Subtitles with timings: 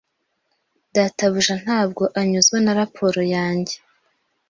[0.95, 3.75] Databuja ntabwo anyuzwe na raporo yanjye.